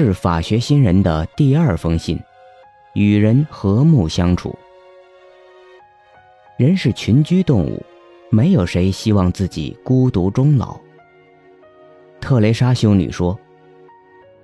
[0.00, 2.16] 致法学新人的第二封信：
[2.94, 4.56] 与人和睦相处。
[6.56, 7.84] 人是群居动物，
[8.30, 10.78] 没有谁希望自己孤独终老。
[12.20, 13.36] 特蕾莎修女说：“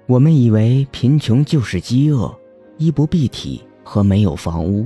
[0.06, 2.36] 我们以为贫穷就是饥饿、
[2.76, 4.84] 衣不蔽体和没有房屋。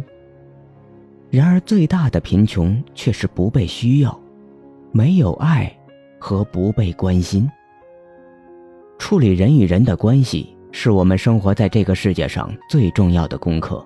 [1.31, 4.21] 然而，最大的贫穷却是不被需要、
[4.93, 5.75] 没有爱
[6.19, 7.51] 和不被关心。
[8.99, 13.85] 处理人与人的关系，是我们生活在这个世界上最重要的功课，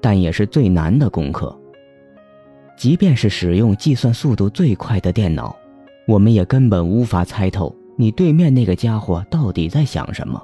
[0.00, 1.56] 但也是最难的功课。
[2.76, 5.56] 即便是使用计算速度最快的电脑，
[6.06, 10.38] 我们也根本无法猜透。”你对面那个家伙到底在想什么？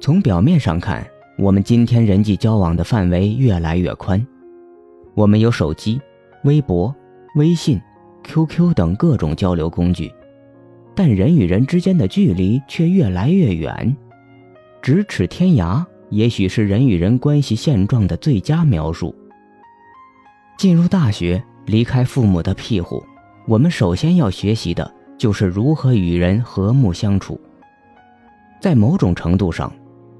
[0.00, 1.06] 从表面上看，
[1.38, 4.26] 我们今天人际交往的范围越来越宽，
[5.14, 6.00] 我们有手机、
[6.42, 6.92] 微博、
[7.36, 7.80] 微信、
[8.24, 10.12] QQ 等各种交流工具，
[10.96, 13.96] 但人与人之间的距离却越来越远。
[14.82, 19.14] 咫尺天涯，也许是人与人关系现状的最佳描述。
[20.58, 23.00] 进入大学，离开父母的庇护，
[23.46, 24.92] 我们首先要学习的。
[25.18, 27.40] 就是如何与人和睦相处。
[28.60, 29.72] 在某种程度上，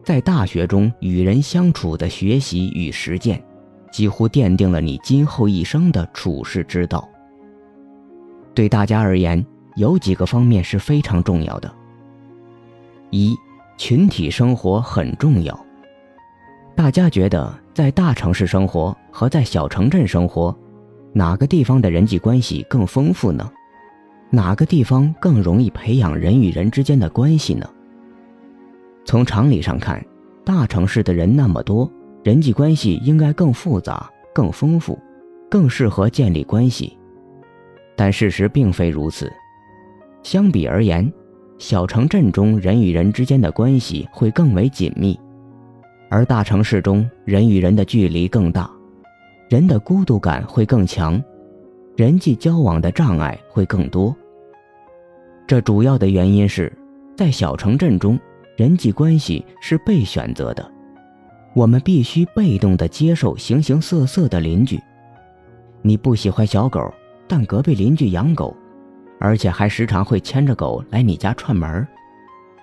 [0.05, 3.43] 在大学中与人相处的学习与实践，
[3.91, 7.09] 几乎奠定了你今后一生的处世之道。
[8.55, 9.45] 对大家而言，
[9.75, 11.75] 有几个方面是非常重要的。
[13.11, 13.37] 一，
[13.85, 15.67] 群体生活很重要。
[16.77, 20.57] 大家觉得在大城市生活和在小城镇生活，
[21.13, 23.51] 哪个地方的人际关系更丰富呢？
[24.31, 27.69] 哪个地方更容易培养人与人之间的关系呢？
[29.05, 30.01] 从常理上看，
[30.45, 31.91] 大城市的人那么多，
[32.23, 34.97] 人际关系应该更复杂、更丰富、
[35.51, 36.97] 更适合建立关系。
[37.97, 39.29] 但事实并非如此。
[40.23, 41.13] 相比而言，
[41.63, 45.17] 小城镇中人与人之间的关系会更为紧密，
[46.11, 48.69] 而大城市中人与人的距离更大，
[49.49, 51.23] 人的孤独感会更强，
[51.97, 54.13] 人际交往的障碍会更多。
[55.47, 56.77] 这主要的原因是，
[57.17, 58.19] 在小城镇中，
[58.57, 60.69] 人际关系是被选择的，
[61.55, 64.81] 我们必须被动地接受形形色色的邻居。
[65.81, 66.93] 你不喜欢小狗，
[67.29, 68.53] 但隔壁邻居养狗，
[69.23, 71.87] 而且还时常会牵着狗来你家串门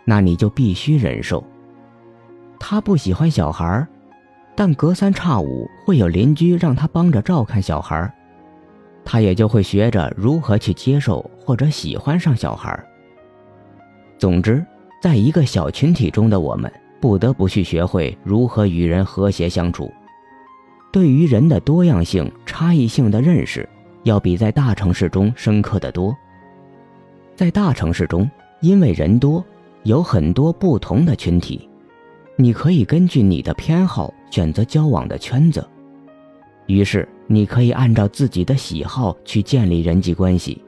[0.04, 1.42] 那你就必须忍受。
[2.60, 3.88] 他不喜欢小孩，
[4.56, 8.14] 但隔三差五会有邻居让他帮着照看小孩。
[9.06, 12.78] 他也就会学着如何去接受或者喜欢上小孩。
[14.18, 14.64] 总之，
[15.02, 19.90] 在一个小群体中的我们，不得不去学会如何与人和谐相处。
[20.92, 23.68] 对于人的多样性、差异性的认识，
[24.04, 26.14] 要比在大城市中深刻的多。
[27.40, 28.30] 在大城市中，
[28.60, 29.42] 因为人多，
[29.84, 31.70] 有很多不同的群体，
[32.36, 35.66] 你可以根据你的偏好选择交往的圈子。
[36.68, 37.08] 于是。
[37.32, 40.60] 你可以按照自己的喜好去建立人际关系，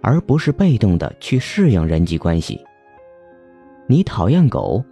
[0.00, 2.58] 而不是被动的去适应人际关系。
[3.86, 4.82] 你讨厌狗，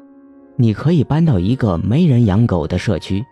[0.56, 3.24] 你可以搬到一个没人养狗的社区，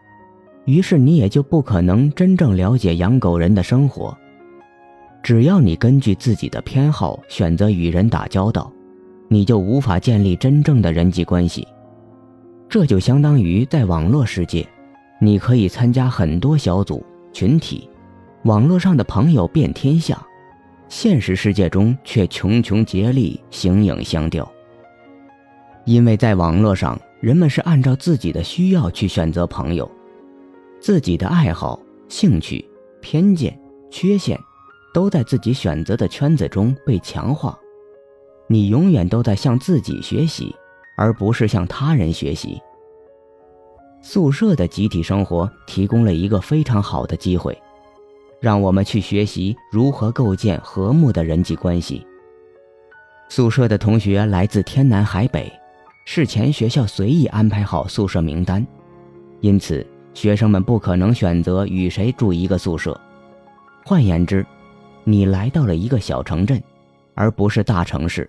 [0.65, 4.17] 于是你也就不可能真正了解养狗人的生活。
[5.25, 8.71] 只要你根据自己的偏好选择与人打交道，
[9.27, 11.67] 你就无法建立真正的人际关系。
[12.69, 14.69] 这就相当于在网络世界，
[15.19, 17.03] 你可以参加很多小组。
[17.33, 17.89] 群体，
[18.45, 20.23] 网络上的朋友遍天下，
[20.89, 24.47] 现实世界中却穷穷竭力，形影相吊。
[25.87, 29.91] 因为在网络上，人们是按照自己的需要去选择朋友，
[30.81, 32.63] 自己的爱好、兴趣、
[33.01, 33.59] 偏见、
[33.91, 34.39] 缺陷，
[34.95, 37.59] 都在自己选择的圈子中被强化。
[38.47, 40.55] 你永远都在向自己学习，
[40.97, 42.59] 而不是向他人学习。
[44.01, 47.59] 宿舍的集体生活提供了一个非常好的机会，
[48.39, 52.07] 让我们去学习如何构建和睦的人际关系。
[53.31, 55.51] 宿舍的同学来自天南海北，
[56.05, 58.65] 事前学校随意安排好宿舍名单，
[59.41, 63.01] 因此学生们不可能选择与谁住一个宿舍。
[63.87, 64.47] 换言之，
[65.05, 66.63] 你来到了一个小城镇，
[67.15, 68.29] 而不是大城市。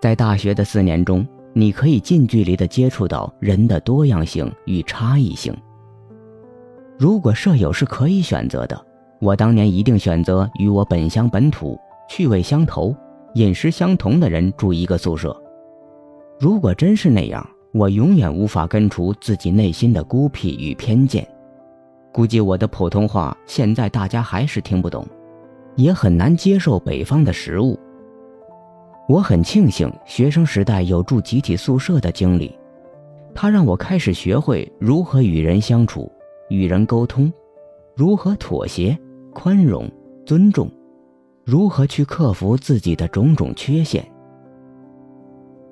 [0.00, 1.26] 在大学的四年中。
[1.54, 5.52] 你可以近距离地接触到人的多样性与差异性。
[6.96, 8.86] 如果舍友是可以选择的，
[9.20, 11.76] 我当年一定选择与我本乡本土、
[12.08, 12.94] 趣味相投、
[13.34, 15.36] 饮食相同的人住一个宿舍。
[16.38, 21.26] 如果真是那样，我永远无法根除自己内心的孤僻与偏见。
[22.12, 25.04] 估计我的普通话现在大家还是听不懂，
[25.76, 27.78] 也很难接受北方的食物。
[29.08, 32.54] 我很庆幸学生时代有住集体宿舍的经历，
[33.34, 36.10] 他让我开始学会如何与人相处，
[36.50, 37.32] 与人沟通，
[37.94, 38.98] 如何妥协、
[39.32, 39.90] 宽容、
[40.26, 40.70] 尊重，
[41.44, 44.06] 如何去克服自己的种种缺陷。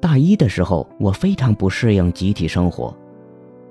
[0.00, 2.96] 大一的时候，我非常不适应集体生活，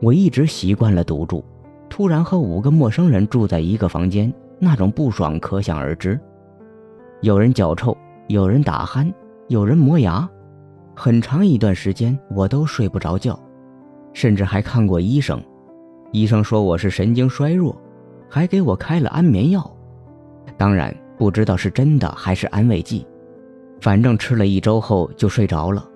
[0.01, 1.43] 我一直习惯了独住，
[1.89, 6.19] 突然和五个陌生人住在一个房间，那种不爽可想而知。
[7.21, 7.95] 有人脚臭，
[8.27, 9.11] 有人打鼾，
[9.47, 10.27] 有人磨牙，
[10.95, 13.39] 很长一段时间我都睡不着觉，
[14.13, 15.41] 甚至还看过医生，
[16.11, 17.75] 医生说我是神经衰弱，
[18.29, 19.69] 还给我开了安眠药，
[20.57, 23.05] 当然不知道是真的还是安慰剂，
[23.81, 25.87] 反正吃了一周后就睡着了。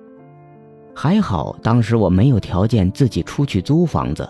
[0.96, 4.28] 还好，当时我没有条件自己出去租房子。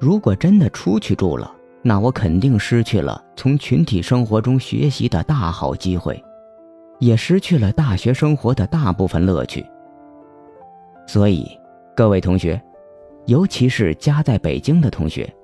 [0.00, 1.52] 如果真的出去住了，
[1.88, 6.22] 那我肯定失去了从群体生活中学习的大好机会，
[6.98, 9.64] 也失去了大学生活的大部分乐趣。
[11.06, 11.48] 所以，
[11.96, 12.60] 各位同学，
[13.24, 15.34] 尤其是家在北京的同学，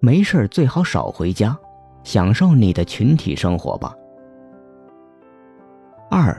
[0.00, 1.54] 没事最好少回家，
[2.02, 3.94] 享受你的群体生活吧。
[6.10, 6.34] 二，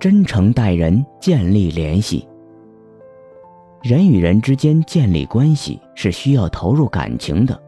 [0.00, 2.26] 真诚待人，建立联系。
[3.82, 7.60] 人与人之间建立关系是需要投入感情的，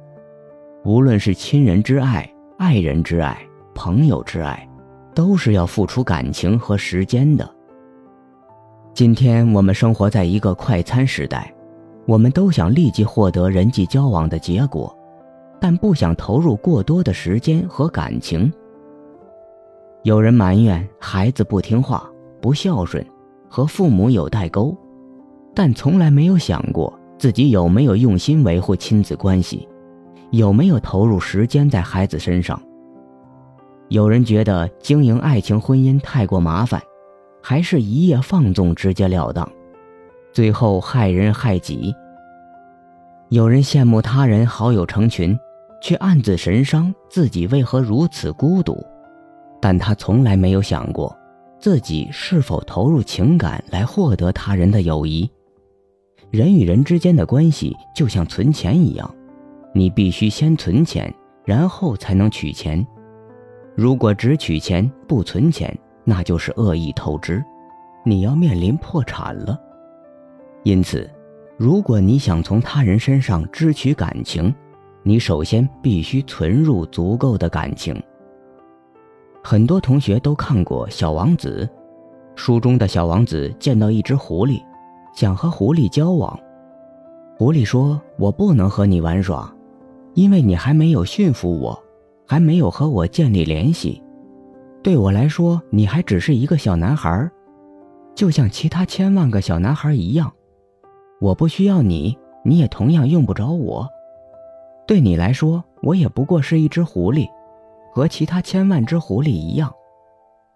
[0.83, 3.37] 无论是亲人之爱、爱人之爱、
[3.75, 4.67] 朋友之爱，
[5.15, 7.49] 都是要付出感情和时间的。
[8.95, 11.53] 今天我们生活在一个快餐时代，
[12.07, 14.97] 我们都想立即获得人际交往的结果，
[15.61, 18.51] 但不想投入过多的时间和感情。
[20.03, 22.11] 有人埋怨孩子不听话、
[22.41, 23.05] 不孝顺，
[23.51, 24.75] 和父母有代沟。
[25.55, 29.69] 但从来没有想过自己有没有用心维护亲子关系，
[30.31, 32.61] 有没有投入时间在孩子身上。
[33.89, 36.81] 有人觉得经营爱情婚姻太过麻烦，
[37.43, 39.51] 还是一夜放纵直截了当，
[40.33, 41.93] 最后害人害己。
[43.31, 45.37] 有人羡慕他人好友成群，
[45.83, 48.85] 却暗自神伤自己为何如此孤独，
[49.61, 51.17] 但他从来没有想过
[51.59, 55.29] 自己是否投入情感来获得他人的友谊。
[56.31, 59.15] 人与人之间的关系就像存钱一样，
[59.73, 61.13] 你必须先存钱，
[61.45, 62.87] 然后才能取钱。
[63.75, 67.43] 如果只取钱不存钱，那就是恶意透支，
[68.05, 69.59] 你要面临破产了。
[70.65, 71.09] 因此，
[71.57, 74.55] 如果你想从他人身上支取感情，
[75.03, 78.01] 你首先必须存入足够的感情。
[79.43, 81.67] 很多同学都看过《小王子》，
[82.37, 84.63] 书中的小王子见到一只狐狸。
[85.13, 86.39] 想和狐狸交往，
[87.37, 89.53] 狐狸说：“我不能和你玩耍，
[90.15, 91.83] 因为你还没有驯服我，
[92.27, 94.03] 还没有和我建立联系。
[94.83, 97.31] 对我来说，你还只是一个小男孩，
[98.15, 100.33] 就像其他千万个小男孩一样。
[101.21, 103.87] 我不需要你，你也同样用不着我。
[104.87, 107.29] 对你来说，我也不过是一只狐狸，
[107.93, 109.71] 和其他千万只狐狸一样。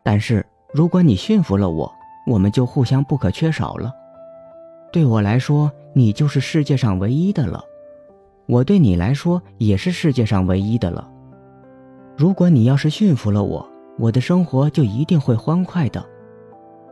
[0.02, 1.92] 但是，如果你驯服了我，
[2.26, 3.92] 我们就互相不可缺少了。”
[4.90, 7.60] 对我来说，你就是世界上唯一的了；
[8.46, 11.10] 我对你来说，也是世界上唯一的了。
[12.16, 13.66] 如果你要是驯服了我，
[13.98, 16.04] 我的生活就一定会欢快的。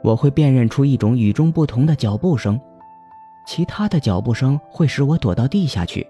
[0.02, 2.58] 我会辨认出一种与众不同的脚步声，
[3.46, 6.06] 其他的脚步声会使我躲到地下去，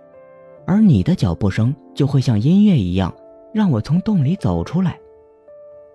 [0.67, 3.13] 而你的脚步声就会像音乐一样，
[3.53, 4.99] 让我从洞里走出来。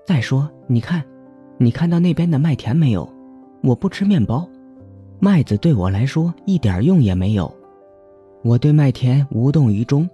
[0.06, 1.04] 再说，你看，
[1.58, 3.12] 你看到那边的麦田没有？
[3.64, 4.48] 我不吃面包。
[5.20, 7.52] 麦子对我来说一点用也没有，
[8.48, 10.10] 我对麦田无动于衷，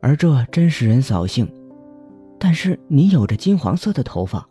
[0.00, 1.44] 而这真使人扫兴。
[2.38, 4.48] 但是你有着金黄色的头发，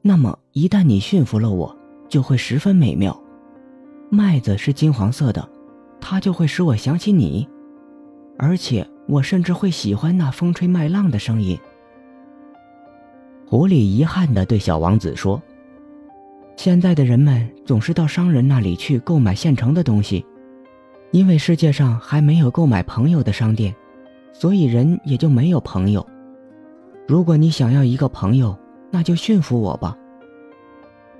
[0.00, 1.76] 那么一旦你驯服了我，
[2.08, 3.20] 就会十分美妙。
[4.10, 5.48] 麦子是金黄色的，
[6.00, 7.48] 它就会使我想起你，
[8.38, 11.58] 而且我甚至会喜欢那风吹麦浪的声音。
[13.44, 15.42] 狐狸遗憾地对小王子说。
[16.56, 20.24] 现在的人们总是到商人那里去购买现成的东西，
[21.14, 23.72] 因为世界上还没有购买朋友的商店，
[24.32, 26.04] 所以人也就没有朋友。
[27.06, 28.52] 如果你想要一个朋友，
[28.90, 29.96] 那就驯服我吧。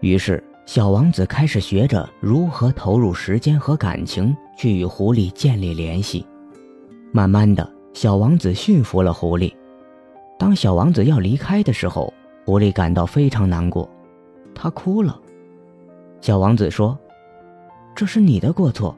[0.00, 6.26] 于是，小王子开始学着如何投入时间和感情去与狐狸建立联系。
[7.12, 9.54] 慢慢的，小王子驯服了狐狸。
[10.36, 12.12] 当小王子要离开的时候，
[12.44, 13.88] 狐狸感到非常难过，
[14.56, 15.16] 他哭了。
[16.20, 16.98] 小王子说
[17.94, 18.92] ：“这是你的过错，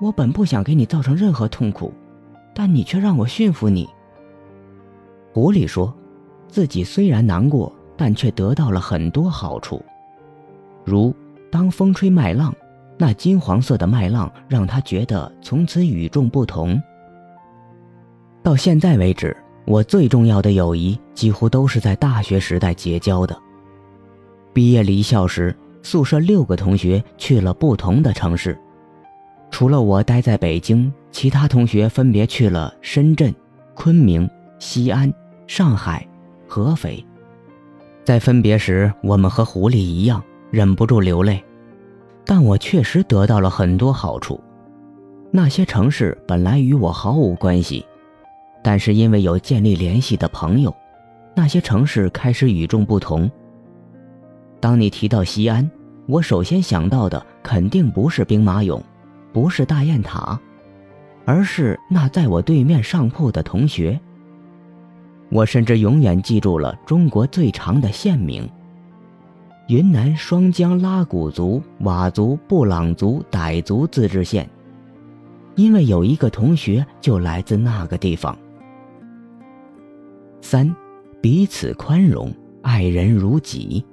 [0.00, 1.92] 我本不想给你造成任何痛苦，
[2.54, 3.88] 但你却让我驯服你。”
[5.32, 5.94] 狐狸说
[6.48, 9.84] ：“自己虽然难过，但却得到了很多好处，
[10.84, 11.14] 如
[11.50, 12.54] 当风吹麦浪，
[12.98, 16.80] 那金黄色的麦浪让他觉得从此与众不同。
[18.42, 19.36] 到现在为止，
[19.66, 23.36] 我最重要的友谊几乎都是在大学时代结交的。
[24.52, 28.58] 毕业离校时，宿舍六个同学去了不同的城市，
[29.50, 33.34] 除了我待在北京，其他同学分别去了深圳、
[33.74, 35.12] 昆明、西安、
[35.46, 36.06] 上海、
[36.46, 37.04] 合肥。
[38.04, 41.42] 在分别时，我们和狐狸一样忍不住流泪。
[42.28, 44.40] 但我确实得到了很多好处。
[45.30, 47.86] 那些城市本来与我毫无关系，
[48.62, 50.74] 但是因为有建立联系的朋友，
[51.34, 53.30] 那些城市开始与众不同。
[54.58, 55.70] 当你提到西安，
[56.06, 58.80] 我首先想到的肯定不是兵马俑，
[59.36, 60.40] 不是大雁塔，
[61.26, 64.00] 而是那在我对面上铺的同学。
[65.28, 68.48] 我甚至永远记住了中国最长的县名。
[69.68, 74.48] 云南双江拉祜族、佤族、布朗族、傣族自治县，
[75.54, 78.34] 因为有一个同学就来自那个地方。
[80.40, 80.74] 三，
[81.20, 83.84] 彼此宽容，爱人如己。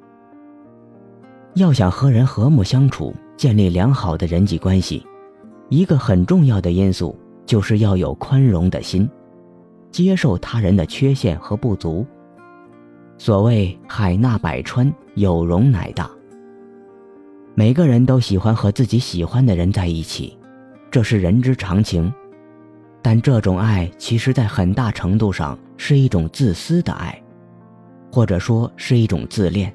[1.55, 5.05] 要想和人和睦相处，建立良好的人际关系，
[5.69, 9.09] 一个很重要的因素就是要有宽容的心，
[9.91, 12.05] 接受他人的缺陷和不足。
[13.17, 16.09] 所谓海纳百川，有容乃大。
[17.55, 20.37] 每个人都喜欢和自己喜欢的人在一起，
[20.89, 22.11] 这是人之常情。
[23.01, 27.21] 但这种爱，其实在很大程度上是一种自私的爱，
[28.11, 29.73] 或者说是一种自恋。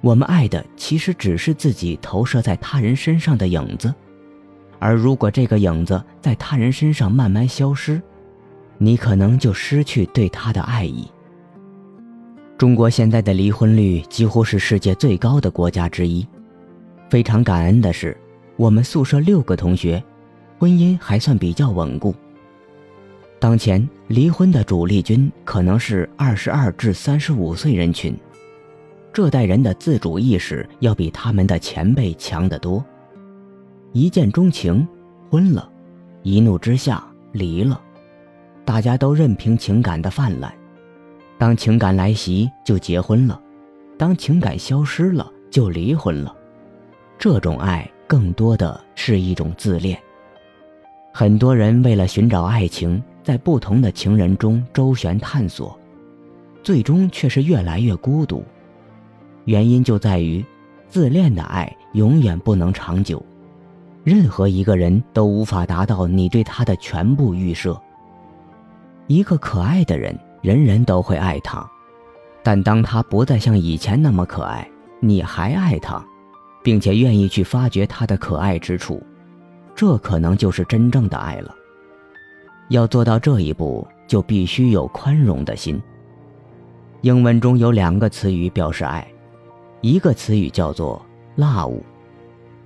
[0.00, 3.94] 我们爱的其实只是自己投射在他人身上的影子，
[4.84, 8.02] 而如果这个影子在他人身上慢慢消失，
[8.76, 11.10] 你可能就失去对他的爱意。
[12.58, 16.26] 中国现在的离婚率几乎是世界最高的国家之一。
[17.08, 18.14] 非常感恩的是，
[18.56, 20.04] 我们宿舍六个同学，
[20.58, 22.14] 婚姻还算比较稳固。
[23.38, 28.14] 当前离婚的主力军可能是二十二至三十五岁人群，
[29.14, 32.84] 这代人的自主意识要比他们的前辈强得多。
[33.96, 34.84] 一见钟情，
[35.30, 35.70] 婚了；
[36.24, 37.80] 一怒之下，离了。
[38.64, 40.52] 大家都任凭情感的泛滥。
[41.38, 43.40] 当情感来袭，就结婚了；
[43.96, 46.34] 当情感消失了，就离婚了。
[47.16, 49.96] 这种爱更多的是一种自恋。
[51.12, 55.78] 很多人为了寻找爱情，在不同的情人中周旋探索，
[56.64, 58.42] 最终却是越来越孤独。
[59.44, 60.44] 原因就在于，
[60.88, 63.24] 自恋的爱永远不能长久，
[64.04, 67.76] 任何一个人都无法达到你对他的全部预设。
[69.08, 70.16] 一个可爱的人。
[70.44, 71.66] 人人都会爱他，
[72.42, 74.68] 但当他不再像以前那么可爱，
[75.00, 76.04] 你还爱他，
[76.62, 79.02] 并且愿意去发掘他的可爱之处，
[79.74, 81.50] 这可能就是真正的爱了。
[82.68, 85.82] 要做到这一步，就必须有宽容的心。
[87.00, 89.08] 英文中有两个词语表示爱，
[89.80, 91.00] 一个词语叫做
[91.38, 91.80] love，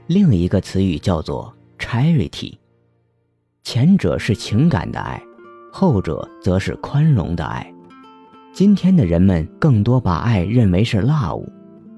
[0.09, 2.57] 另一个词语叫做 charity。
[3.62, 5.23] 前者是情感的爱。
[5.71, 7.71] 后者则是宽容的爱。
[8.50, 11.47] 今天的人们更多把爱认为是 love，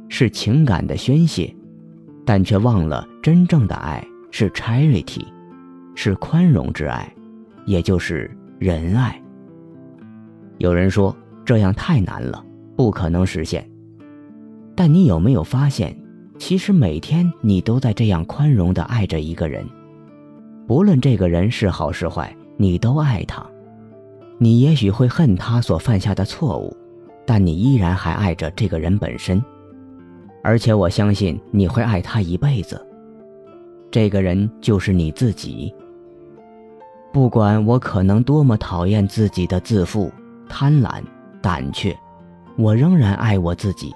[0.09, 1.55] 是情感的宣泄，
[2.27, 5.25] 但却忘了真正的爱是 charity，
[5.95, 7.15] 是宽容之爱，
[7.65, 9.23] 也就是仁爱。
[10.59, 12.45] 有人说这样太难了，
[12.77, 13.71] 不可能实现。
[14.75, 15.97] 但你有没有发现，
[16.41, 19.65] 其实每天你都在这样宽容的爱着一个人，
[20.67, 23.47] 不论这个人是好是坏，你都爱他。
[24.39, 26.75] 你也许会恨他所犯下的错误，
[27.27, 29.41] 但你依然还爱着这个人本身，
[30.43, 32.85] 而且我相信你会爱他一辈子。
[33.91, 35.73] 这个人就是你自己。
[37.13, 40.11] 不管我可能多么讨厌自己的自负、
[40.49, 41.03] 贪婪、
[41.43, 41.95] 胆怯，
[42.57, 43.95] 我仍然爱我自己。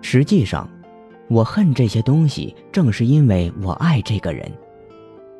[0.00, 0.66] 实际上，
[1.28, 4.50] 我恨这些东西，正是因为我爱这个人，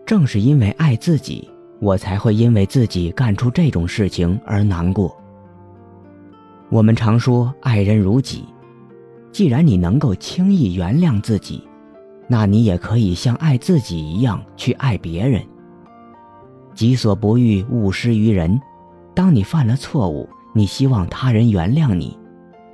[0.05, 1.49] 正是因为爱自己。
[1.81, 5.17] 我才会因为自己干出这种事情而难过。
[6.71, 8.45] 我们常说爱人如己，
[9.31, 11.63] 既然你能够轻易原谅自己，
[12.27, 15.41] 那你也可以像爱自己一样去爱别人。
[16.75, 18.61] 己所不欲，勿施于人。
[19.15, 22.19] 当你犯了错误，你希望他人原谅你，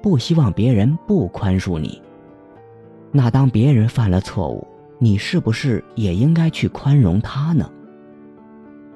[0.02, 2.00] 不希望别人不宽恕你。
[3.16, 4.66] 那当别人犯了错误，
[4.98, 7.70] 你是不是也应该去宽容他呢？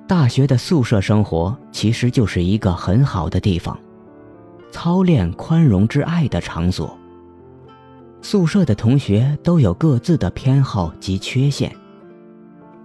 [0.08, 3.78] 大学的宿舍生活其实就是一个很好的地方，
[4.72, 6.98] 操练宽容之爱的场所。
[8.20, 11.70] 宿舍的同学都有各自的偏好及缺陷。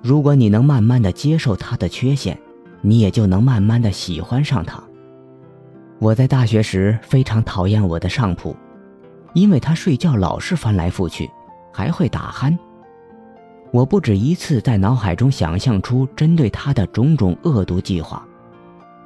[0.04, 2.38] 如果你能慢慢的接受他的缺陷，
[2.82, 4.84] 你也就能慢慢的喜欢上他。
[5.98, 8.56] 我在大学时非常讨厌我的上铺，
[9.34, 11.30] 因为他睡觉老是翻来覆去，
[11.72, 12.58] 还会打鼾。
[13.72, 18.24] 我不止一次在脑海中想象出针对他的种种恶毒计划，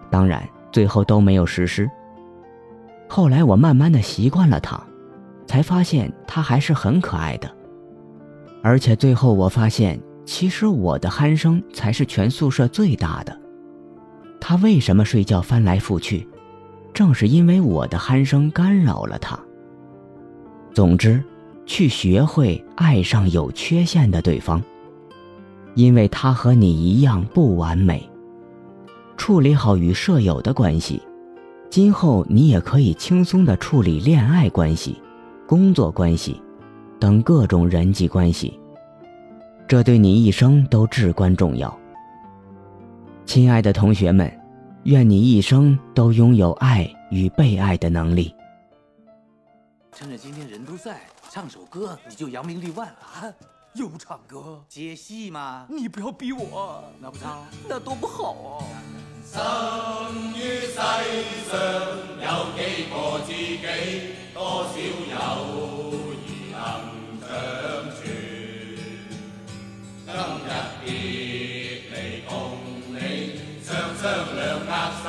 [0.09, 1.89] 当然最后都没有实施。
[3.07, 4.77] 后来我慢慢的习惯了他，
[5.45, 7.49] 才发现他还是很可爱的。
[8.61, 13.39] 而且最后我发现，其实我的鼾声才是全宿舍最大的。
[14.41, 16.27] 他为什么睡觉翻来覆去？
[16.93, 19.39] 正是因为我的鼾声干扰了他。
[20.77, 21.19] 总之。
[21.65, 24.61] 去学会爱上有缺陷的对方，
[25.73, 28.07] 因为他和你一样不完美。
[29.17, 31.01] 处理好与舍友的关系，
[31.67, 34.95] 今后你也可以轻松的处理恋爱关系、
[35.47, 36.39] 工作关系
[36.99, 38.57] 等各种人际关系。
[39.67, 41.75] 这对你一生都至关重要。
[43.25, 44.31] 亲爱的同学们，
[44.83, 48.31] 愿你一生都拥有爱与被爱的能力。
[49.97, 51.01] 趁着今天人都在。
[51.31, 53.33] 唱首歌你就扬名立万了啊！
[53.73, 55.65] 又唱歌接戏吗？
[55.67, 58.63] 你不要逼我，那不唱，那多不好哦。
[59.25, 59.35] 生
[60.35, 61.57] 于世上
[62.21, 62.93] 有几个
[63.25, 65.15] 知己，多少友
[66.27, 66.61] 谊能
[67.19, 67.25] 长
[67.95, 67.97] 存。
[70.05, 70.13] 今
[70.45, 70.47] 日
[70.85, 70.85] 别
[71.89, 72.31] 离共
[72.93, 72.95] 你
[73.63, 75.07] 双双两握手，